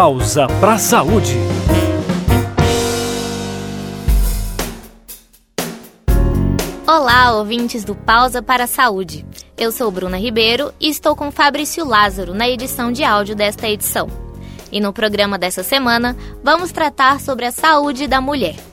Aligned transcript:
Pausa 0.00 0.46
para 0.60 0.74
a 0.74 0.78
Saúde. 0.78 1.34
Olá, 6.86 7.34
ouvintes 7.34 7.82
do 7.82 7.96
Pausa 7.96 8.40
para 8.40 8.62
a 8.62 8.66
Saúde. 8.68 9.26
Eu 9.56 9.72
sou 9.72 9.90
Bruna 9.90 10.16
Ribeiro 10.16 10.72
e 10.78 10.88
estou 10.88 11.16
com 11.16 11.32
Fabrício 11.32 11.84
Lázaro 11.84 12.32
na 12.32 12.48
edição 12.48 12.92
de 12.92 13.02
áudio 13.02 13.34
desta 13.34 13.68
edição. 13.68 14.06
E 14.70 14.78
no 14.78 14.92
programa 14.92 15.36
dessa 15.36 15.64
semana, 15.64 16.16
vamos 16.44 16.70
tratar 16.70 17.18
sobre 17.18 17.46
a 17.46 17.50
saúde 17.50 18.06
da 18.06 18.20
mulher. 18.20 18.67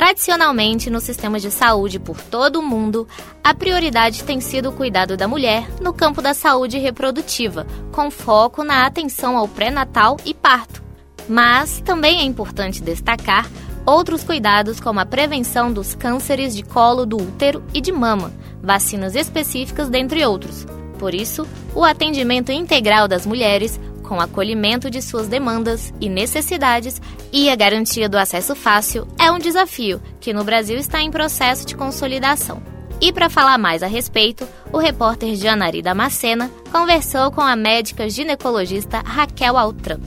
Tradicionalmente, 0.00 0.88
no 0.88 0.98
sistema 0.98 1.38
de 1.38 1.50
saúde 1.50 2.00
por 2.00 2.18
todo 2.18 2.58
o 2.58 2.62
mundo, 2.62 3.06
a 3.44 3.52
prioridade 3.52 4.24
tem 4.24 4.40
sido 4.40 4.70
o 4.70 4.72
cuidado 4.72 5.14
da 5.14 5.28
mulher 5.28 5.68
no 5.78 5.92
campo 5.92 6.22
da 6.22 6.32
saúde 6.32 6.78
reprodutiva, 6.78 7.66
com 7.92 8.10
foco 8.10 8.64
na 8.64 8.86
atenção 8.86 9.36
ao 9.36 9.46
pré-natal 9.46 10.16
e 10.24 10.32
parto. 10.32 10.82
Mas 11.28 11.82
também 11.84 12.20
é 12.20 12.22
importante 12.22 12.82
destacar 12.82 13.46
outros 13.84 14.24
cuidados 14.24 14.80
como 14.80 15.00
a 15.00 15.04
prevenção 15.04 15.70
dos 15.70 15.94
cânceres 15.94 16.56
de 16.56 16.62
colo 16.62 17.04
do 17.04 17.18
útero 17.18 17.62
e 17.74 17.80
de 17.82 17.92
mama, 17.92 18.32
vacinas 18.62 19.14
específicas, 19.14 19.90
dentre 19.90 20.24
outros. 20.24 20.66
Por 20.98 21.12
isso, 21.12 21.46
o 21.74 21.84
atendimento 21.84 22.50
integral 22.50 23.06
das 23.06 23.26
mulheres, 23.26 23.78
com 24.10 24.20
acolhimento 24.20 24.90
de 24.90 25.00
suas 25.00 25.28
demandas 25.28 25.94
e 26.00 26.08
necessidades 26.08 27.00
e 27.32 27.48
a 27.48 27.54
garantia 27.54 28.08
do 28.08 28.18
acesso 28.18 28.56
fácil, 28.56 29.06
é 29.16 29.30
um 29.30 29.38
desafio 29.38 30.02
que 30.20 30.32
no 30.32 30.42
Brasil 30.42 30.76
está 30.76 31.00
em 31.00 31.12
processo 31.12 31.64
de 31.64 31.76
consolidação. 31.76 32.60
E 33.00 33.12
para 33.12 33.30
falar 33.30 33.56
mais 33.56 33.84
a 33.84 33.86
respeito, 33.86 34.48
o 34.72 34.78
repórter 34.78 35.36
Janari 35.36 35.80
Damascena 35.80 36.50
conversou 36.72 37.30
com 37.30 37.40
a 37.40 37.54
médica 37.54 38.10
ginecologista 38.10 38.98
Raquel 38.98 39.56
Altran, 39.56 40.00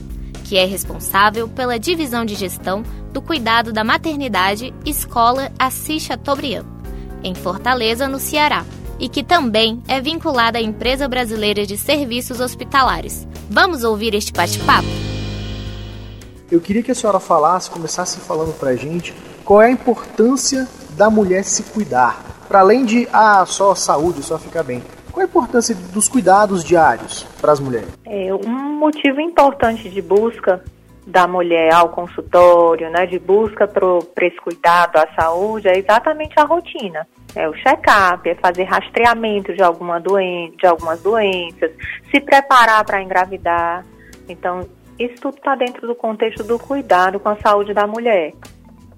que 0.44 0.58
é 0.58 0.66
responsável 0.66 1.48
pela 1.48 1.78
divisão 1.78 2.26
de 2.26 2.34
gestão 2.34 2.82
do 3.10 3.22
cuidado 3.22 3.72
da 3.72 3.82
maternidade 3.82 4.74
Escola 4.84 5.50
Assis 5.58 6.02
Chateaubriand, 6.02 6.66
em 7.22 7.34
Fortaleza, 7.34 8.06
no 8.06 8.18
Ceará, 8.18 8.66
e 9.00 9.08
que 9.08 9.24
também 9.24 9.82
é 9.88 9.98
vinculada 9.98 10.58
à 10.58 10.60
Empresa 10.60 11.08
Brasileira 11.08 11.64
de 11.64 11.78
Serviços 11.78 12.38
Hospitalares. 12.38 13.26
Vamos 13.54 13.84
ouvir 13.84 14.16
este 14.16 14.32
bate-papo? 14.32 14.88
Eu 16.50 16.60
queria 16.60 16.82
que 16.82 16.90
a 16.90 16.94
senhora 16.94 17.20
falasse, 17.20 17.70
começasse 17.70 18.18
falando 18.18 18.52
pra 18.58 18.74
gente 18.74 19.14
qual 19.44 19.62
é 19.62 19.66
a 19.66 19.70
importância 19.70 20.66
da 20.96 21.08
mulher 21.08 21.44
se 21.44 21.62
cuidar. 21.62 22.20
Para 22.48 22.58
além 22.58 22.84
de 22.84 23.08
ah, 23.12 23.46
só 23.46 23.72
saúde, 23.76 24.24
só 24.24 24.40
ficar 24.40 24.64
bem. 24.64 24.82
Qual 25.12 25.22
a 25.24 25.28
importância 25.28 25.72
dos 25.72 26.08
cuidados 26.08 26.64
diários 26.64 27.28
para 27.40 27.52
as 27.52 27.60
mulheres? 27.60 27.90
É, 28.04 28.34
um 28.34 28.76
motivo 28.76 29.20
importante 29.20 29.88
de 29.88 30.02
busca 30.02 30.60
da 31.06 31.26
mulher 31.26 31.72
ao 31.72 31.90
consultório, 31.90 32.90
né, 32.90 33.06
de 33.06 33.18
busca 33.18 33.68
para 33.68 34.26
esse 34.26 34.36
cuidado 34.36 34.96
à 34.96 35.06
saúde, 35.14 35.68
é 35.68 35.78
exatamente 35.78 36.34
a 36.38 36.44
rotina. 36.44 37.06
É 37.36 37.48
o 37.48 37.52
check-up, 37.52 38.28
é 38.28 38.34
fazer 38.36 38.64
rastreamento 38.64 39.52
de, 39.52 39.62
alguma 39.62 39.98
doen 39.98 40.52
de 40.56 40.66
algumas 40.66 41.02
doenças, 41.02 41.72
se 42.10 42.20
preparar 42.20 42.84
para 42.84 43.02
engravidar. 43.02 43.84
Então, 44.28 44.60
isso 44.98 45.14
tudo 45.20 45.36
está 45.36 45.56
dentro 45.56 45.86
do 45.86 45.94
contexto 45.94 46.44
do 46.44 46.58
cuidado 46.58 47.18
com 47.18 47.28
a 47.28 47.36
saúde 47.36 47.74
da 47.74 47.86
mulher. 47.86 48.32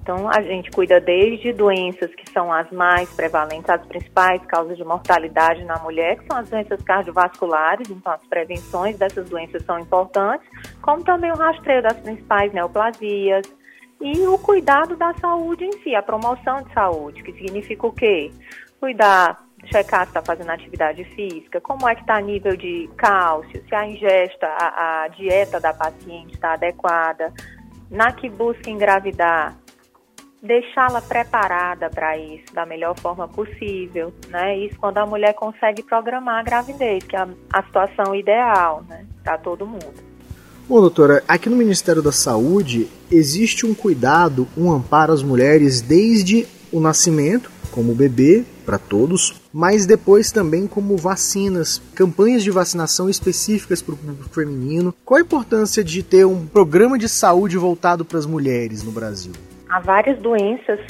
Então, 0.07 0.29
a 0.31 0.41
gente 0.41 0.71
cuida 0.71 1.01
desde 1.01 1.53
doenças 1.53 2.15
que 2.15 2.31
são 2.31 2.53
as 2.53 2.71
mais 2.71 3.13
prevalentes, 3.13 3.69
as 3.69 3.85
principais 3.87 4.41
causas 4.47 4.77
de 4.77 4.85
mortalidade 4.85 5.65
na 5.65 5.81
mulher, 5.81 6.17
que 6.17 6.27
são 6.29 6.39
as 6.39 6.49
doenças 6.49 6.81
cardiovasculares, 6.81 7.91
então 7.91 8.13
as 8.13 8.25
prevenções 8.29 8.97
dessas 8.97 9.29
doenças 9.29 9.65
são 9.65 9.81
importantes, 9.81 10.49
como 10.81 11.03
também 11.03 11.33
o 11.33 11.35
rastreio 11.35 11.83
das 11.83 11.99
principais 11.99 12.53
neoplasias 12.53 13.53
e 14.01 14.25
o 14.29 14.39
cuidado 14.39 14.95
da 14.95 15.13
saúde 15.15 15.65
em 15.65 15.73
si, 15.83 15.93
a 15.97 16.03
promoção 16.05 16.63
de 16.63 16.73
saúde, 16.73 17.25
que 17.25 17.33
significa 17.33 17.89
o 17.89 17.93
quê? 17.93 18.31
Cuidar 18.79 19.45
checar 19.65 20.05
se 20.05 20.11
está 20.11 20.23
fazendo 20.23 20.51
atividade 20.51 21.03
física, 21.17 21.61
como 21.61 21.89
é 21.89 21.97
que 21.97 22.03
está 22.03 22.19
a 22.19 22.21
nível 22.21 22.57
de 22.57 22.89
cálcio, 22.97 23.61
se 23.69 23.75
a 23.75 23.85
ingesta, 23.85 24.47
a, 24.47 25.03
a 25.03 25.09
dieta 25.09 25.59
da 25.59 25.75
paciente 25.75 26.35
está 26.35 26.53
adequada, 26.53 27.33
na 27.91 28.13
que 28.13 28.29
busca 28.29 28.71
engravidar, 28.71 29.57
deixá-la 30.43 31.01
preparada 31.01 31.91
para 31.91 32.17
isso 32.17 32.55
da 32.55 32.67
melhor 32.67 32.99
forma 32.99 33.27
possível, 33.29 34.13
né? 34.29 34.59
Isso 34.59 34.77
quando 34.79 34.99
a 34.99 35.07
mulher 35.07 35.35
consegue 35.35 35.83
programar 35.83 36.41
a 36.41 36.43
gravidez, 36.43 37.05
que 37.05 37.17
é 37.17 37.27
a, 37.53 37.63
situação 37.63 38.15
ideal, 38.15 38.85
né? 38.89 39.05
Para 39.23 39.39
todo 39.39 39.67
mundo. 39.67 39.95
Bom, 40.69 40.81
doutora, 40.81 41.23
aqui 41.29 41.49
no 41.49 41.57
Ministério 41.57 42.03
da 42.03 42.13
Saúde 42.13 42.89
existe 43.11 43.65
um 43.65 43.75
cuidado, 43.75 44.49
um 44.57 44.71
amparo 44.71 45.13
às 45.13 45.23
mulheres 45.23 45.81
desde 45.81 46.47
o 46.73 46.81
nascimento, 46.81 47.51
como 47.71 47.95
bebê, 47.95 48.45
para 48.65 48.79
todos, 48.79 49.41
mas 49.53 49.87
depois 49.87 50.33
também 50.33 50.67
como 50.67 50.97
vacinas, 50.97 51.81
campanhas 51.95 52.43
de 52.43 52.51
vacinação 52.51 53.09
específicas 53.09 53.81
para 53.81 53.95
o 53.95 53.97
público 53.97 54.29
feminino. 54.31 54.93
Qual 55.05 55.19
a 55.19 55.23
importância 55.23 55.85
de 55.85 56.03
ter 56.03 56.27
um 56.27 56.45
programa 56.47 56.99
de 56.99 57.09
saúde 57.09 57.57
voltado 57.57 58.05
para 58.05 58.19
as 58.19 58.27
mulheres 58.27 58.83
no 58.83 58.91
Brasil? 58.91 59.33
Há 59.69 59.81
várias 59.81 60.19
doenças 60.19 60.81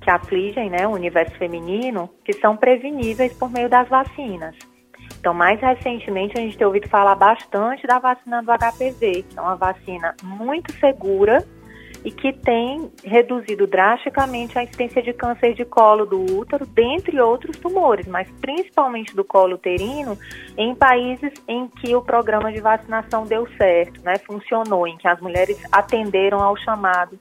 que 0.00 0.10
afligem 0.10 0.70
né, 0.70 0.86
o 0.86 0.92
universo 0.92 1.34
feminino 1.36 2.08
que 2.24 2.32
são 2.34 2.56
preveníveis 2.56 3.32
por 3.34 3.50
meio 3.50 3.68
das 3.68 3.88
vacinas. 3.88 4.56
Então, 5.18 5.34
mais 5.34 5.60
recentemente, 5.60 6.38
a 6.38 6.40
gente 6.40 6.56
tem 6.56 6.66
ouvido 6.66 6.88
falar 6.88 7.14
bastante 7.14 7.86
da 7.86 7.98
vacina 7.98 8.42
do 8.42 8.50
HPV, 8.50 9.24
que 9.28 9.38
é 9.38 9.40
uma 9.40 9.56
vacina 9.56 10.14
muito 10.22 10.72
segura 10.78 11.44
e 12.02 12.10
que 12.10 12.32
tem 12.32 12.90
reduzido 13.04 13.66
drasticamente 13.66 14.58
a 14.58 14.62
incidência 14.62 15.02
de 15.02 15.12
câncer 15.12 15.52
de 15.52 15.66
colo 15.66 16.06
do 16.06 16.38
útero, 16.38 16.64
dentre 16.64 17.20
outros 17.20 17.58
tumores, 17.58 18.06
mas 18.06 18.30
principalmente 18.40 19.14
do 19.14 19.22
colo 19.22 19.56
uterino, 19.56 20.16
em 20.56 20.74
países 20.74 21.32
em 21.46 21.68
que 21.68 21.94
o 21.94 22.00
programa 22.00 22.50
de 22.50 22.60
vacinação 22.60 23.24
deu 23.24 23.46
certo, 23.58 24.02
né, 24.02 24.16
funcionou, 24.18 24.86
em 24.86 24.96
que 24.96 25.06
as 25.06 25.20
mulheres 25.20 25.62
atenderam 25.70 26.40
ao 26.40 26.56
chamado 26.56 27.18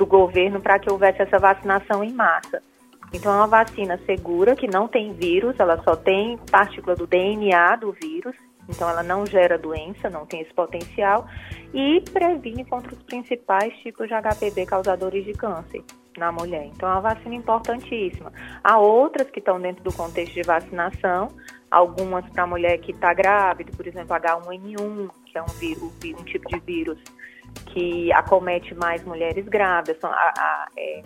do 0.00 0.06
governo 0.06 0.62
para 0.62 0.78
que 0.78 0.90
houvesse 0.90 1.20
essa 1.20 1.38
vacinação 1.38 2.02
em 2.02 2.10
massa. 2.14 2.62
Então, 3.12 3.30
é 3.34 3.36
uma 3.36 3.46
vacina 3.46 4.00
segura, 4.06 4.56
que 4.56 4.66
não 4.66 4.88
tem 4.88 5.12
vírus, 5.12 5.54
ela 5.60 5.82
só 5.82 5.94
tem 5.94 6.38
partícula 6.50 6.96
do 6.96 7.06
DNA 7.06 7.76
do 7.76 7.92
vírus, 7.92 8.34
então 8.66 8.88
ela 8.88 9.02
não 9.02 9.26
gera 9.26 9.58
doença, 9.58 10.08
não 10.08 10.24
tem 10.24 10.40
esse 10.40 10.54
potencial, 10.54 11.26
e 11.74 12.00
previne 12.12 12.64
contra 12.64 12.94
os 12.94 13.02
principais 13.02 13.76
tipos 13.80 14.08
de 14.08 14.14
HPV 14.14 14.64
causadores 14.64 15.22
de 15.22 15.34
câncer 15.34 15.84
na 16.16 16.32
mulher. 16.32 16.64
Então, 16.74 16.88
é 16.88 16.92
uma 16.92 17.02
vacina 17.02 17.34
importantíssima. 17.34 18.32
Há 18.64 18.78
outras 18.78 19.28
que 19.28 19.40
estão 19.40 19.60
dentro 19.60 19.84
do 19.84 19.92
contexto 19.92 20.32
de 20.32 20.42
vacinação, 20.42 21.28
algumas 21.70 22.26
para 22.30 22.44
a 22.44 22.46
mulher 22.46 22.78
que 22.78 22.92
está 22.92 23.12
grávida, 23.12 23.70
por 23.76 23.86
exemplo, 23.86 24.16
H1N1, 24.16 25.10
que 25.26 25.36
é 25.36 25.42
um, 25.42 25.58
vírus, 25.58 25.92
um 26.18 26.24
tipo 26.24 26.48
de 26.48 26.58
vírus 26.60 26.98
que 27.66 28.12
acomete 28.12 28.74
mais 28.74 29.04
mulheres 29.04 29.46
grávidas, 29.46 29.96
a, 30.02 30.08
a, 30.08 30.66
é, 30.76 31.02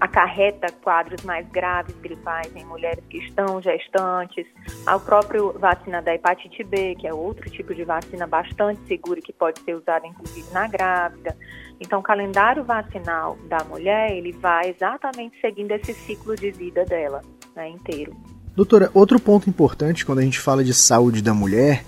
acarreta 0.00 0.66
quadros 0.82 1.22
mais 1.22 1.48
graves 1.48 1.94
gripais 1.96 2.54
em 2.54 2.64
mulheres 2.64 3.02
que 3.08 3.18
estão 3.18 3.60
gestantes, 3.62 4.46
a 4.86 4.98
própria 4.98 5.42
vacina 5.58 6.02
da 6.02 6.14
hepatite 6.14 6.62
B, 6.64 6.94
que 6.96 7.06
é 7.06 7.14
outro 7.14 7.48
tipo 7.50 7.74
de 7.74 7.84
vacina 7.84 8.26
bastante 8.26 8.80
segura 8.86 9.20
que 9.20 9.32
pode 9.32 9.60
ser 9.60 9.74
usada 9.74 10.06
inclusive 10.06 10.52
na 10.52 10.66
grávida. 10.66 11.36
Então, 11.80 12.00
o 12.00 12.02
calendário 12.02 12.64
vacinal 12.64 13.36
da 13.48 13.64
mulher, 13.64 14.12
ele 14.12 14.32
vai 14.32 14.70
exatamente 14.70 15.40
seguindo 15.40 15.72
esse 15.72 15.92
ciclo 15.92 16.36
de 16.36 16.50
vida 16.50 16.84
dela, 16.84 17.20
né, 17.54 17.68
inteiro. 17.68 18.14
Doutora, 18.54 18.90
outro 18.94 19.18
ponto 19.18 19.50
importante 19.50 20.06
quando 20.06 20.20
a 20.20 20.22
gente 20.22 20.38
fala 20.38 20.62
de 20.62 20.72
saúde 20.72 21.20
da 21.20 21.34
mulher 21.34 21.82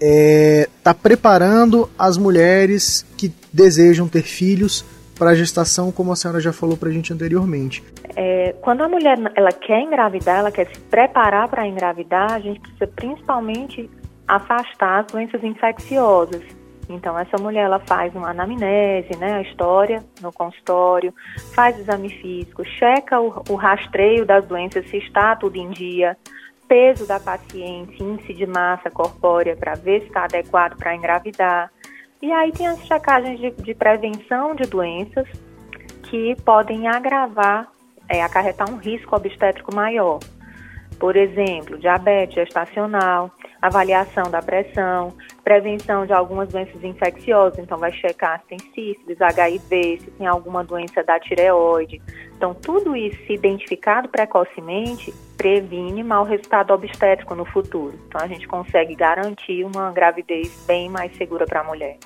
é 0.00 0.68
tá 0.82 0.94
preparando 0.94 1.88
as 1.98 2.16
mulheres 2.16 3.04
que 3.16 3.32
desejam 3.52 4.08
ter 4.08 4.22
filhos 4.22 4.84
para 5.18 5.30
a 5.30 5.34
gestação, 5.34 5.90
como 5.90 6.12
a 6.12 6.16
senhora 6.16 6.40
já 6.40 6.52
falou 6.52 6.76
para 6.76 6.88
a 6.88 6.92
gente 6.92 7.12
anteriormente. 7.12 7.82
É, 8.14 8.54
quando 8.60 8.82
a 8.82 8.88
mulher 8.88 9.18
ela 9.34 9.50
quer 9.50 9.80
engravidar, 9.80 10.38
ela 10.38 10.50
quer 10.50 10.66
se 10.66 10.78
preparar 10.80 11.48
para 11.48 11.66
engravidar, 11.66 12.32
a 12.32 12.38
gente 12.38 12.60
precisa 12.60 12.86
principalmente 12.86 13.90
afastar 14.28 15.00
as 15.00 15.06
doenças 15.06 15.42
infecciosas. 15.42 16.42
Então 16.88 17.18
essa 17.18 17.36
mulher 17.38 17.64
ela 17.64 17.80
faz 17.80 18.14
uma 18.14 18.30
anamnese, 18.30 19.16
né, 19.18 19.34
a 19.34 19.42
história 19.42 20.04
no 20.20 20.32
consultório, 20.32 21.12
faz 21.54 21.78
exame 21.78 22.10
físico, 22.10 22.64
checa 22.64 23.20
o, 23.20 23.42
o 23.48 23.54
rastreio 23.54 24.24
das 24.24 24.46
doenças 24.46 24.88
se 24.88 24.98
está 24.98 25.34
tudo 25.34 25.56
em 25.56 25.70
dia, 25.70 26.16
peso 26.68 27.06
da 27.06 27.18
paciente, 27.18 28.02
índice 28.02 28.34
de 28.34 28.46
massa 28.46 28.90
corpórea 28.90 29.56
para 29.56 29.74
ver 29.74 30.00
se 30.00 30.06
está 30.08 30.24
adequado 30.24 30.76
para 30.76 30.94
engravidar. 30.94 31.70
E 32.20 32.32
aí 32.32 32.52
tem 32.52 32.66
as 32.66 32.80
checagens 32.86 33.38
de, 33.38 33.50
de 33.50 33.74
prevenção 33.74 34.54
de 34.54 34.64
doenças 34.64 35.28
que 36.04 36.34
podem 36.44 36.88
agravar, 36.88 37.68
é, 38.08 38.22
acarretar 38.22 38.70
um 38.70 38.76
risco 38.76 39.14
obstétrico 39.14 39.74
maior. 39.74 40.18
Por 40.98 41.16
exemplo, 41.16 41.78
diabetes 41.78 42.34
gestacional, 42.34 43.30
avaliação 43.60 44.30
da 44.30 44.40
pressão, 44.40 45.12
prevenção 45.44 46.06
de 46.06 46.12
algumas 46.12 46.48
doenças 46.48 46.82
infecciosas, 46.82 47.58
então 47.58 47.78
vai 47.78 47.92
checar 47.92 48.40
se 48.40 48.48
tem 48.48 48.58
sífilis, 48.74 49.20
HIV, 49.20 50.00
se 50.00 50.10
tem 50.12 50.26
alguma 50.26 50.64
doença 50.64 51.02
da 51.02 51.20
tireoide. 51.20 52.00
Então, 52.36 52.54
tudo 52.54 52.96
isso, 52.96 53.18
se 53.26 53.34
identificado 53.34 54.08
precocemente, 54.08 55.12
previne 55.36 56.02
mau 56.02 56.24
resultado 56.24 56.72
obstétrico 56.72 57.34
no 57.34 57.44
futuro. 57.44 57.98
Então, 58.08 58.20
a 58.20 58.26
gente 58.26 58.48
consegue 58.48 58.94
garantir 58.94 59.64
uma 59.64 59.90
gravidez 59.92 60.64
bem 60.66 60.88
mais 60.88 61.14
segura 61.16 61.44
para 61.46 61.60
a 61.60 61.64
mulher. 61.64 61.98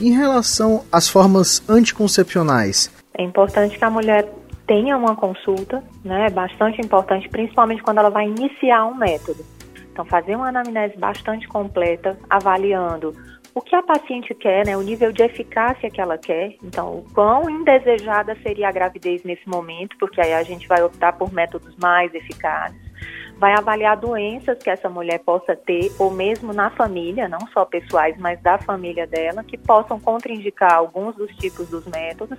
Em 0.00 0.12
relação 0.12 0.84
às 0.90 1.08
formas 1.08 1.62
anticoncepcionais, 1.68 2.90
é 3.16 3.22
importante 3.22 3.78
que 3.78 3.84
a 3.84 3.90
mulher 3.90 4.26
tenha 4.72 4.96
uma 4.96 5.14
consulta, 5.14 5.84
né? 6.02 6.28
É 6.28 6.30
bastante 6.30 6.80
importante, 6.80 7.28
principalmente 7.28 7.82
quando 7.82 7.98
ela 7.98 8.08
vai 8.08 8.26
iniciar 8.26 8.86
um 8.86 8.94
método. 8.94 9.44
Então, 9.92 10.02
fazer 10.06 10.34
uma 10.34 10.48
anamnese 10.48 10.96
bastante 10.96 11.46
completa, 11.46 12.18
avaliando 12.30 13.14
o 13.54 13.60
que 13.60 13.76
a 13.76 13.82
paciente 13.82 14.32
quer, 14.34 14.64
né, 14.64 14.74
o 14.74 14.80
nível 14.80 15.12
de 15.12 15.22
eficácia 15.22 15.90
que 15.90 16.00
ela 16.00 16.16
quer. 16.16 16.54
Então, 16.62 16.96
o 16.96 17.04
quão 17.12 17.50
indesejada 17.50 18.34
seria 18.42 18.70
a 18.70 18.72
gravidez 18.72 19.22
nesse 19.24 19.46
momento, 19.46 19.94
porque 20.00 20.22
aí 20.22 20.32
a 20.32 20.42
gente 20.42 20.66
vai 20.66 20.82
optar 20.82 21.12
por 21.12 21.30
métodos 21.30 21.76
mais 21.76 22.14
eficazes 22.14 22.91
vai 23.38 23.54
avaliar 23.54 23.96
doenças 23.96 24.58
que 24.58 24.70
essa 24.70 24.88
mulher 24.88 25.18
possa 25.20 25.56
ter, 25.56 25.92
ou 25.98 26.10
mesmo 26.10 26.52
na 26.52 26.70
família, 26.70 27.28
não 27.28 27.40
só 27.48 27.64
pessoais, 27.64 28.16
mas 28.18 28.40
da 28.40 28.58
família 28.58 29.06
dela, 29.06 29.42
que 29.42 29.58
possam 29.58 29.98
contraindicar 29.98 30.74
alguns 30.74 31.16
dos 31.16 31.34
tipos 31.36 31.68
dos 31.68 31.86
métodos. 31.86 32.38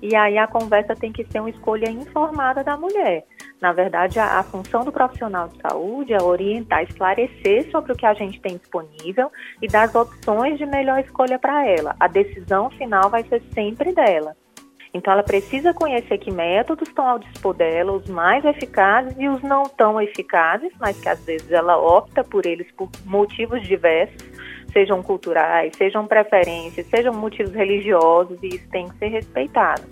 E 0.00 0.14
aí 0.14 0.38
a 0.38 0.46
conversa 0.46 0.94
tem 0.94 1.12
que 1.12 1.24
ser 1.24 1.40
uma 1.40 1.50
escolha 1.50 1.90
informada 1.90 2.62
da 2.62 2.76
mulher. 2.76 3.24
Na 3.60 3.72
verdade, 3.72 4.18
a, 4.18 4.38
a 4.38 4.42
função 4.42 4.84
do 4.84 4.92
profissional 4.92 5.48
de 5.48 5.60
saúde 5.60 6.12
é 6.12 6.22
orientar, 6.22 6.82
esclarecer 6.82 7.70
sobre 7.70 7.92
o 7.92 7.96
que 7.96 8.06
a 8.06 8.14
gente 8.14 8.40
tem 8.40 8.56
disponível 8.56 9.30
e 9.62 9.66
das 9.66 9.94
opções 9.94 10.58
de 10.58 10.66
melhor 10.66 11.00
escolha 11.00 11.38
para 11.38 11.66
ela. 11.66 11.96
A 11.98 12.06
decisão 12.06 12.70
final 12.70 13.08
vai 13.08 13.24
ser 13.24 13.42
sempre 13.54 13.92
dela. 13.92 14.36
Então, 14.94 15.12
ela 15.12 15.24
precisa 15.24 15.74
conhecer 15.74 16.18
que 16.18 16.30
métodos 16.30 16.88
estão 16.88 17.08
ao 17.08 17.18
dispor 17.18 17.52
dela, 17.52 17.90
os 17.90 18.08
mais 18.08 18.44
eficazes 18.44 19.12
e 19.18 19.28
os 19.28 19.42
não 19.42 19.64
tão 19.64 20.00
eficazes, 20.00 20.72
mas 20.78 21.00
que 21.00 21.08
às 21.08 21.22
vezes 21.24 21.50
ela 21.50 21.76
opta 21.76 22.22
por 22.22 22.46
eles 22.46 22.70
por 22.72 22.88
motivos 23.04 23.60
diversos, 23.66 24.22
sejam 24.72 25.02
culturais, 25.02 25.72
sejam 25.76 26.06
preferências, 26.06 26.86
sejam 26.86 27.12
motivos 27.12 27.52
religiosos, 27.52 28.38
e 28.40 28.48
isso 28.54 28.68
tem 28.70 28.88
que 28.88 28.96
ser 28.98 29.08
respeitado. 29.08 29.82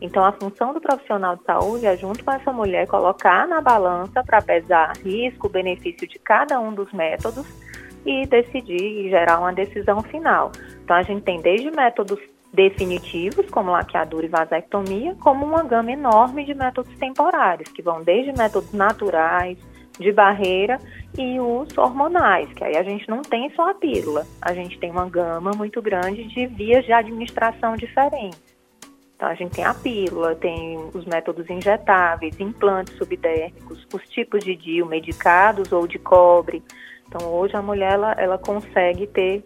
Então, 0.00 0.24
a 0.24 0.30
função 0.32 0.72
do 0.72 0.80
profissional 0.80 1.34
de 1.34 1.42
saúde 1.44 1.86
é, 1.86 1.96
junto 1.96 2.24
com 2.24 2.30
essa 2.30 2.52
mulher, 2.52 2.86
colocar 2.86 3.48
na 3.48 3.60
balança 3.60 4.22
para 4.22 4.40
pesar 4.40 4.92
risco, 5.04 5.48
benefício 5.48 6.06
de 6.06 6.18
cada 6.20 6.60
um 6.60 6.72
dos 6.72 6.92
métodos 6.92 7.44
e 8.06 8.24
decidir 8.26 9.06
e 9.06 9.10
gerar 9.10 9.40
uma 9.40 9.52
decisão 9.52 10.00
final. 10.02 10.52
Então, 10.84 10.94
a 10.94 11.02
gente 11.02 11.22
tem 11.22 11.40
desde 11.40 11.70
métodos 11.70 12.20
definitivos, 12.54 13.50
como 13.50 13.72
laqueadura 13.72 14.24
e 14.24 14.28
vasectomia, 14.28 15.16
como 15.16 15.44
uma 15.44 15.64
gama 15.64 15.90
enorme 15.90 16.44
de 16.44 16.54
métodos 16.54 16.96
temporários, 16.98 17.70
que 17.70 17.82
vão 17.82 18.02
desde 18.02 18.32
métodos 18.32 18.72
naturais, 18.72 19.58
de 19.98 20.10
barreira 20.12 20.78
e 21.16 21.38
os 21.38 21.76
hormonais, 21.78 22.52
que 22.52 22.64
aí 22.64 22.76
a 22.76 22.82
gente 22.82 23.08
não 23.08 23.22
tem 23.22 23.48
só 23.54 23.70
a 23.70 23.74
pílula, 23.74 24.26
a 24.42 24.52
gente 24.52 24.78
tem 24.78 24.90
uma 24.90 25.08
gama 25.08 25.52
muito 25.56 25.80
grande 25.80 26.24
de 26.24 26.46
vias 26.46 26.84
de 26.84 26.92
administração 26.92 27.76
diferentes. 27.76 28.42
Então 29.14 29.28
a 29.28 29.34
gente 29.34 29.54
tem 29.54 29.64
a 29.64 29.72
pílula, 29.72 30.34
tem 30.34 30.76
os 30.92 31.04
métodos 31.04 31.48
injetáveis, 31.48 32.38
implantes 32.40 32.96
subdérmicos, 32.96 33.86
os 33.92 34.02
tipos 34.08 34.44
de 34.44 34.56
DIU 34.56 34.86
medicados 34.86 35.70
ou 35.70 35.86
de 35.86 35.98
cobre. 35.98 36.62
Então 37.06 37.32
hoje 37.32 37.56
a 37.56 37.62
mulher 37.62 37.92
ela, 37.92 38.12
ela 38.18 38.38
consegue 38.38 39.06
ter 39.06 39.44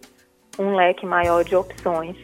um 0.58 0.74
leque 0.74 1.04
maior 1.04 1.44
de 1.44 1.54
opções 1.54 2.16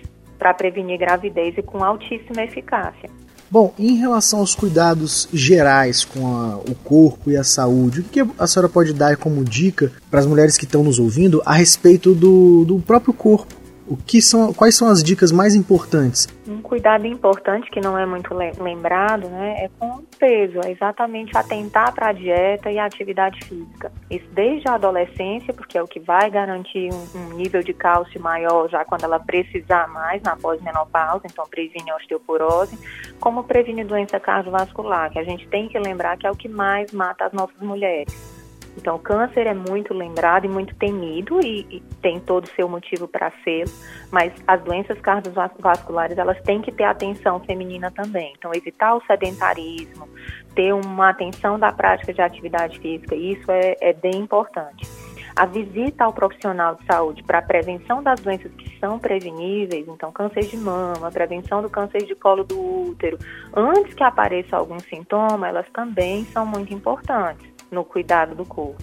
para 0.45 0.53
prevenir 0.53 0.99
gravidez 0.99 1.57
e 1.57 1.63
com 1.63 1.83
altíssima 1.83 2.43
eficácia. 2.43 3.09
Bom, 3.51 3.73
em 3.79 3.97
relação 3.97 4.41
aos 4.41 4.55
cuidados 4.55 5.27
gerais 5.33 6.05
com 6.05 6.27
a, 6.27 6.57
o 6.57 6.75
corpo 6.75 7.31
e 7.31 7.37
a 7.37 7.43
saúde, 7.43 8.01
o 8.01 8.05
que 8.05 8.21
a 8.39 8.47
senhora 8.47 8.69
pode 8.69 8.93
dar 8.93 9.17
como 9.17 9.43
dica 9.43 9.91
para 10.11 10.21
as 10.21 10.27
mulheres 10.27 10.59
que 10.59 10.67
estão 10.67 10.85
nos 10.85 10.99
ouvindo 10.99 11.41
a 11.47 11.55
respeito 11.55 12.15
do, 12.15 12.67
do 12.67 12.79
próprio 12.79 13.15
corpo? 13.15 13.55
O 13.89 13.97
que 13.97 14.21
são, 14.21 14.53
quais 14.53 14.75
são 14.75 14.87
as 14.87 15.03
dicas 15.03 15.33
mais 15.33 15.55
importantes? 15.55 16.29
Cuidado 16.75 17.07
importante 17.07 17.71
que 17.71 17.81
não 17.81 17.97
é 17.97 18.05
muito 18.05 18.35
lembrado, 18.35 19.29
né, 19.29 19.65
é 19.65 19.71
com 19.79 19.91
o 19.91 20.03
peso, 20.19 20.59
é 20.65 20.73
exatamente 20.73 21.31
atentar 21.39 21.95
para 21.95 22.09
a 22.09 22.13
dieta 22.13 22.69
e 22.69 22.81
a 22.81 22.85
atividade 22.85 23.39
física. 23.45 23.93
Isso 24.11 24.27
desde 24.33 24.69
a 24.69 24.75
adolescência, 24.75 25.55
porque 25.55 25.79
é 25.79 25.83
o 25.85 25.87
que 25.87 26.01
vai 26.01 26.29
garantir 26.29 26.89
um, 26.93 27.19
um 27.21 27.35
nível 27.35 27.63
de 27.63 27.73
cálcio 27.73 28.21
maior 28.21 28.69
já 28.69 28.85
quando 28.85 29.05
ela 29.05 29.21
precisar 29.21 29.87
mais 29.87 30.21
na 30.23 30.35
pós-menopausa, 30.35 31.23
então 31.31 31.47
previne 31.49 31.93
a 31.93 31.95
osteoporose, 31.95 32.77
como 33.21 33.45
previne 33.45 33.85
doença 33.85 34.19
cardiovascular, 34.19 35.13
que 35.13 35.21
a 35.21 35.25
gente 35.25 35.47
tem 35.47 35.69
que 35.69 35.79
lembrar 35.79 36.17
que 36.17 36.27
é 36.27 36.31
o 36.33 36.35
que 36.35 36.49
mais 36.49 36.91
mata 36.91 37.27
as 37.27 37.33
nossas 37.33 37.61
mulheres. 37.61 38.34
Então, 38.77 38.97
o 38.97 38.99
câncer 38.99 39.47
é 39.47 39.55
muito 39.55 39.95
lembrado 39.95 40.45
e 40.45 40.49
muito 40.49 40.75
temido 40.75 41.41
e, 41.41 41.67
e 41.71 41.81
tem 42.03 42.19
todo 42.21 42.45
o 42.45 42.55
seu 42.55 42.69
motivo 42.69 43.07
para 43.07 43.31
ser, 43.43 43.65
mas 44.11 44.33
as 44.47 44.63
doenças 44.63 45.01
cardiovasculares, 45.01 46.19
elas 46.19 46.41
têm 46.43 46.61
que 46.61 46.73
ter 46.73 46.85
atenção 46.85 47.41
feminina 47.41 47.91
também. 47.91 48.33
Então, 48.37 48.53
evitar 48.55 48.95
o 48.95 49.03
sedentarismo, 49.07 50.09
ter 50.55 50.73
uma 50.73 51.11
atenção 51.11 51.59
da 51.59 51.73
prática 51.73 52.13
de 52.13 52.21
atividade 52.21 52.79
física, 52.79 53.15
isso 53.15 53.51
é, 53.51 53.77
é 53.81 53.93
bem 53.93 54.17
importante. 54.17 54.89
A 55.37 55.47
visita 55.47 56.05
ao 56.05 56.13
profissional 56.13 56.77
de 56.77 56.87
saúde 56.87 57.23
para 57.25 57.39
a 57.39 57.43
prevenção 57.43 58.01
das 58.01 58.21
doenças 58.21 58.53
que 58.55 58.79
são 58.79 59.01
preveníveis, 59.01 59.89
então 59.89 60.13
câncer 60.13 60.43
de 60.43 60.57
mama, 60.57 61.11
prevenção 61.11 61.61
do 61.61 61.69
câncer 61.69 62.05
de 62.05 62.15
colo 62.15 62.45
do 62.45 62.89
útero, 62.89 63.19
antes 63.53 63.95
que 63.95 64.05
apareça 64.05 64.57
algum 64.57 64.79
sintoma, 64.79 65.49
elas 65.49 65.67
também 65.71 66.25
são 66.27 66.47
muito 66.47 66.73
importantes 66.73 67.54
no 67.75 67.85
cuidado 67.85 68.35
do 68.35 68.47
corpo. 68.47 68.83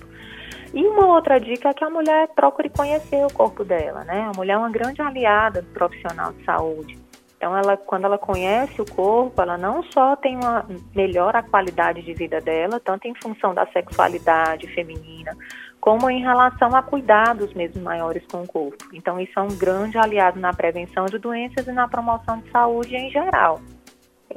E 0.73 0.85
uma 0.85 1.07
outra 1.07 1.39
dica 1.39 1.69
é 1.69 1.73
que 1.73 1.83
a 1.83 1.89
mulher 1.89 2.29
procure 2.35 2.69
conhecer 2.69 3.25
o 3.25 3.33
corpo 3.33 3.63
dela, 3.63 4.03
né? 4.05 4.29
A 4.33 4.37
mulher 4.37 4.53
é 4.53 4.57
uma 4.57 4.69
grande 4.69 5.01
aliada 5.01 5.61
do 5.61 5.67
profissional 5.73 6.31
de 6.31 6.45
saúde. 6.45 6.97
Então, 7.41 7.57
ela, 7.57 7.75
quando 7.75 8.05
ela 8.05 8.19
conhece 8.19 8.79
o 8.79 8.85
corpo, 8.85 9.41
ela 9.41 9.57
não 9.57 9.81
só 9.91 10.15
tem 10.15 10.37
uma 10.37 10.63
melhora 10.95 11.39
a 11.39 11.43
qualidade 11.43 12.03
de 12.03 12.13
vida 12.13 12.39
dela, 12.39 12.79
tanto 12.79 13.07
em 13.07 13.15
função 13.15 13.51
da 13.51 13.65
sexualidade 13.65 14.67
feminina, 14.75 15.35
como 15.79 16.07
em 16.09 16.21
relação 16.21 16.75
a 16.75 16.83
cuidados 16.83 17.51
mesmo 17.55 17.81
maiores 17.81 18.23
com 18.31 18.43
o 18.43 18.47
corpo. 18.47 18.85
Então, 18.93 19.19
isso 19.19 19.37
é 19.39 19.41
um 19.41 19.57
grande 19.57 19.97
aliado 19.97 20.39
na 20.39 20.53
prevenção 20.53 21.07
de 21.07 21.17
doenças 21.17 21.65
e 21.67 21.71
na 21.71 21.87
promoção 21.87 22.37
de 22.37 22.51
saúde 22.51 22.95
em 22.95 23.09
geral. 23.09 23.59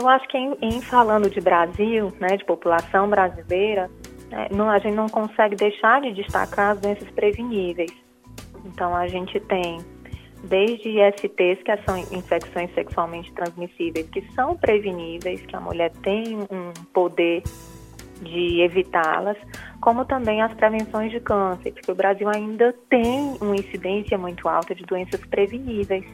Eu 0.01 0.09
acho 0.09 0.27
que 0.27 0.39
em, 0.39 0.57
em 0.63 0.81
falando 0.81 1.29
de 1.29 1.43
Brasil, 1.43 2.11
né, 2.19 2.39
de 2.39 2.45
população 2.47 3.07
brasileira, 3.09 3.91
é, 4.35 4.53
não, 4.53 4.69
a 4.69 4.79
gente 4.81 4.95
não 4.95 5.09
consegue 5.09 5.55
deixar 5.55 6.01
de 6.01 6.13
destacar 6.13 6.73
as 6.73 6.81
doenças 6.81 7.09
preveníveis. 7.11 7.93
Então, 8.65 8.95
a 8.95 9.07
gente 9.07 9.39
tem 9.41 9.79
desde 10.43 10.89
ISTs, 10.89 11.63
que 11.63 11.77
são 11.87 11.97
infecções 11.97 12.73
sexualmente 12.75 13.33
transmissíveis, 13.33 14.09
que 14.11 14.21
são 14.35 14.57
preveníveis, 14.57 15.41
que 15.43 15.55
a 15.55 15.61
mulher 15.61 15.93
tem 16.03 16.37
um 16.51 16.73
poder 16.93 17.43
de 18.21 18.61
evitá-las, 18.61 19.37
como 19.81 20.05
também 20.05 20.43
as 20.43 20.53
prevenções 20.55 21.13
de 21.13 21.21
câncer, 21.21 21.73
porque 21.73 21.93
o 21.93 21.95
Brasil 21.95 22.29
ainda 22.29 22.75
tem 22.89 23.37
uma 23.41 23.55
incidência 23.55 24.19
muito 24.19 24.49
alta 24.49 24.75
de 24.75 24.85
doenças 24.85 25.21
preveníveis. 25.27 26.05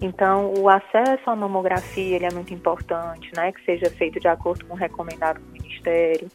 Então, 0.00 0.52
o 0.56 0.68
acesso 0.68 1.28
à 1.28 1.34
mamografia 1.34 2.16
ele 2.16 2.26
é 2.26 2.32
muito 2.32 2.52
importante, 2.54 3.30
né, 3.34 3.52
que 3.52 3.64
seja 3.64 3.90
feito 3.90 4.20
de 4.20 4.28
acordo 4.28 4.64
com 4.66 4.74
o 4.74 4.76
recomendado 4.76 5.40
do 5.40 5.52
Ministério 5.52 6.28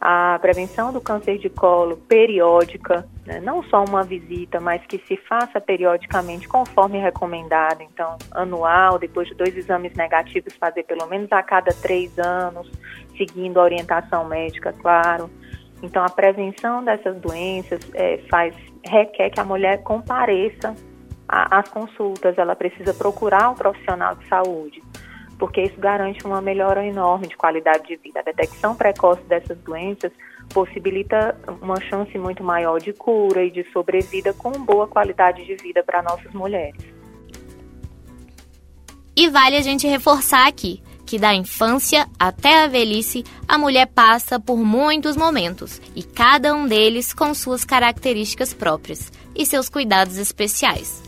a 0.00 0.38
prevenção 0.40 0.92
do 0.92 1.00
câncer 1.00 1.38
de 1.38 1.48
colo 1.48 1.96
periódica, 1.96 3.08
né, 3.24 3.40
não 3.40 3.62
só 3.64 3.84
uma 3.84 4.02
visita, 4.02 4.60
mas 4.60 4.84
que 4.86 4.98
se 5.06 5.16
faça 5.16 5.60
periodicamente 5.60 6.46
conforme 6.46 6.98
recomendado, 6.98 7.82
então 7.82 8.16
anual, 8.30 8.98
depois 8.98 9.28
de 9.28 9.34
dois 9.34 9.56
exames 9.56 9.94
negativos, 9.94 10.54
fazer 10.56 10.82
pelo 10.84 11.06
menos 11.06 11.32
a 11.32 11.42
cada 11.42 11.72
três 11.72 12.18
anos, 12.18 12.70
seguindo 13.16 13.58
a 13.58 13.62
orientação 13.62 14.26
médica, 14.26 14.72
claro. 14.72 15.30
Então 15.82 16.04
a 16.04 16.10
prevenção 16.10 16.84
dessas 16.84 17.16
doenças 17.20 17.80
é, 17.94 18.18
faz 18.30 18.54
requer 18.84 19.30
que 19.30 19.40
a 19.40 19.44
mulher 19.44 19.82
compareça 19.82 20.74
às 21.28 21.68
consultas, 21.68 22.38
ela 22.38 22.54
precisa 22.54 22.94
procurar 22.94 23.50
um 23.50 23.54
profissional 23.54 24.14
de 24.14 24.28
saúde 24.28 24.80
porque 25.38 25.62
isso 25.62 25.78
garante 25.78 26.24
uma 26.24 26.40
melhora 26.40 26.84
enorme 26.86 27.26
de 27.26 27.36
qualidade 27.36 27.86
de 27.86 27.96
vida. 27.96 28.20
A 28.20 28.22
detecção 28.22 28.74
precoce 28.74 29.22
dessas 29.24 29.58
doenças 29.58 30.12
possibilita 30.52 31.38
uma 31.60 31.80
chance 31.80 32.16
muito 32.18 32.42
maior 32.42 32.78
de 32.80 32.92
cura 32.92 33.44
e 33.44 33.50
de 33.50 33.64
sobrevida 33.72 34.32
com 34.32 34.50
boa 34.52 34.86
qualidade 34.86 35.44
de 35.44 35.54
vida 35.56 35.82
para 35.82 36.02
nossas 36.02 36.32
mulheres. 36.32 36.80
E 39.16 39.28
vale 39.28 39.56
a 39.56 39.62
gente 39.62 39.86
reforçar 39.86 40.46
aqui 40.46 40.82
que 41.06 41.18
da 41.18 41.32
infância 41.32 42.06
até 42.18 42.64
a 42.64 42.66
velhice 42.66 43.24
a 43.46 43.56
mulher 43.56 43.86
passa 43.86 44.40
por 44.40 44.58
muitos 44.58 45.16
momentos 45.16 45.80
e 45.94 46.02
cada 46.02 46.52
um 46.52 46.66
deles 46.66 47.14
com 47.14 47.32
suas 47.32 47.64
características 47.64 48.52
próprias 48.52 49.12
e 49.34 49.46
seus 49.46 49.68
cuidados 49.68 50.16
especiais. 50.16 51.02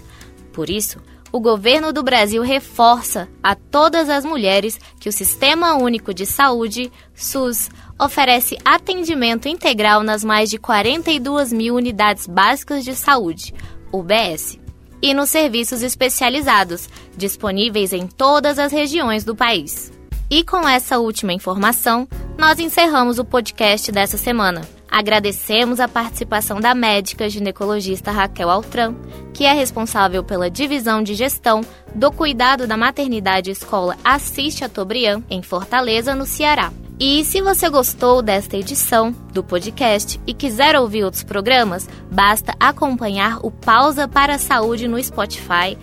Por 0.53 0.71
isso, 0.71 1.03
o 1.33 1.41
governo 1.41 1.93
do 1.93 2.03
Brasil 2.03 2.43
reforça 2.43 3.29
a 3.43 3.55
todas 3.55 4.09
as 4.09 4.25
mulheres 4.25 4.79
que 4.99 5.09
o 5.09 5.13
Sistema 5.13 5.75
Único 5.75 6.15
de 6.15 6.25
Saúde, 6.25 6.91
SUS, 7.15 7.71
oferece 8.01 8.57
atendimento 8.65 9.49
integral 9.49 10.03
nas 10.03 10.25
mais 10.25 10.49
de 10.49 10.59
42 10.59 11.53
mil 11.53 11.75
unidades 11.75 12.27
básicas 12.27 12.85
de 12.85 12.95
saúde, 12.95 13.55
UBS, 13.93 14.59
e 15.03 15.15
nos 15.15 15.31
serviços 15.31 15.83
especializados, 15.83 16.89
disponíveis 17.17 17.93
em 17.93 18.07
todas 18.07 18.59
as 18.59 18.73
regiões 18.73 19.25
do 19.25 19.35
país. 19.35 19.93
E 20.31 20.45
com 20.45 20.69
essa 20.69 20.99
última 20.99 21.33
informação, 21.33 22.07
nós 22.37 22.59
encerramos 22.59 23.19
o 23.19 23.25
podcast 23.25 23.91
dessa 23.91 24.17
semana. 24.17 24.78
Agradecemos 24.91 25.81
a 25.81 25.87
participação 25.87 26.61
da 26.61 26.75
médica 26.75 27.29
ginecologista 27.29 28.11
Raquel 28.11 28.49
Altran, 28.49 28.95
que 29.35 29.45
é 29.45 29.53
responsável 29.53 30.25
pela 30.25 30.51
divisão 30.51 31.03
de 31.03 31.15
gestão 31.15 31.61
do 31.95 32.11
cuidado 32.11 32.67
da 32.67 32.77
maternidade 32.77 33.51
escola 33.51 33.97
Assiste 34.03 34.65
a 34.65 34.69
Tobrian, 34.69 35.23
em 35.29 35.43
Fortaleza, 35.43 36.15
no 36.15 36.25
Ceará. 36.25 36.73
E 36.99 37.25
se 37.25 37.41
você 37.41 37.69
gostou 37.69 38.23
desta 38.23 38.57
edição 38.57 39.15
do 39.33 39.45
podcast 39.45 40.21
e 40.27 40.35
quiser 40.35 40.75
ouvir 40.75 41.05
outros 41.05 41.23
programas, 41.23 41.89
basta 42.11 42.55
acompanhar 42.59 43.39
o 43.43 43.53
Pausa 43.53 44.09
para 44.09 44.35
a 44.35 44.39
Saúde 44.39 44.89
no 44.89 45.01
Spotify, 45.01 45.79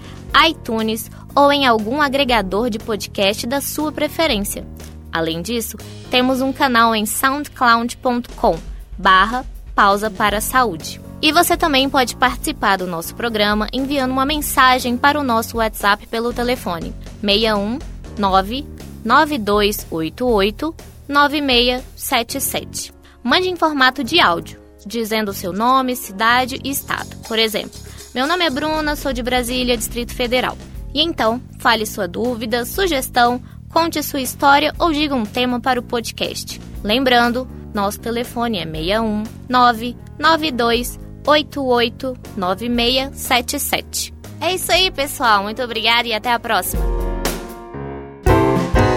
iTunes 0.49 1.09
ou 1.33 1.53
em 1.53 1.65
algum 1.65 2.01
agregador 2.01 2.69
de 2.69 2.79
podcast 2.79 3.47
da 3.47 3.61
sua 3.61 3.91
preferência. 3.93 4.67
Além 5.09 5.41
disso, 5.41 5.77
temos 6.09 6.41
um 6.41 6.51
canal 6.51 6.93
em 6.93 7.05
soundcloud.com 7.05 8.74
barra 8.97 9.45
pausa 9.75 10.09
para 10.09 10.37
a 10.37 10.41
saúde. 10.41 11.01
E 11.21 11.31
você 11.31 11.55
também 11.57 11.89
pode 11.89 12.15
participar 12.15 12.77
do 12.77 12.87
nosso 12.87 13.13
programa 13.15 13.67
enviando 13.73 14.11
uma 14.11 14.25
mensagem 14.25 14.95
para 14.97 15.19
o 15.19 15.23
nosso 15.23 15.57
WhatsApp 15.57 16.07
pelo 16.07 16.33
telefone 16.33 16.93
61 17.21 17.77
99288 18.17 20.73
9677. 21.07 22.93
Mande 23.23 23.49
em 23.49 23.55
formato 23.55 24.03
de 24.03 24.19
áudio, 24.19 24.59
dizendo 24.85 25.31
o 25.31 25.33
seu 25.33 25.51
nome, 25.51 25.95
cidade 25.95 26.59
e 26.63 26.69
estado. 26.69 27.15
Por 27.27 27.39
exemplo, 27.39 27.79
meu 28.13 28.27
nome 28.27 28.45
é 28.45 28.49
Bruna, 28.49 28.95
sou 28.95 29.11
de 29.11 29.23
Brasília, 29.23 29.77
Distrito 29.77 30.13
Federal. 30.13 30.55
E 30.93 31.01
então, 31.01 31.41
fale 31.59 31.85
sua 31.85 32.07
dúvida, 32.07 32.63
sugestão, 32.65 33.41
conte 33.69 34.01
sua 34.01 34.21
história 34.21 34.73
ou 34.79 34.93
diga 34.93 35.15
um 35.15 35.25
tema 35.25 35.59
para 35.59 35.79
o 35.79 35.83
podcast. 35.83 36.61
Lembrando, 36.83 37.47
nosso 37.75 37.99
telefone 37.99 38.59
é 38.59 38.65
61 38.65 39.23
992 39.49 40.99
88 41.27 42.17
9677. 42.37 44.13
É 44.39 44.53
isso 44.53 44.71
aí, 44.71 44.89
pessoal. 44.91 45.43
Muito 45.43 45.61
obrigada 45.61 46.07
e 46.07 46.13
até 46.13 46.31
a 46.31 46.39
próxima. 46.39 46.83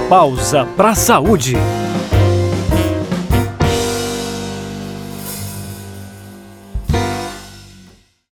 Pausa 0.08 0.66
para 0.76 0.94
saúde. 0.94 1.54